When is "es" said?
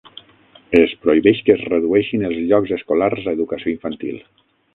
0.79-0.95, 1.57-1.61